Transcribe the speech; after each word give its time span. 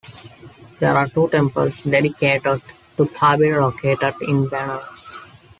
There 0.79 0.97
are 0.97 1.05
two 1.07 1.29
temples 1.29 1.81
dedicated 1.81 2.63
to 2.97 3.05
Kabir 3.09 3.61
located 3.61 4.15
in 4.23 4.47
Benares. 4.49 5.11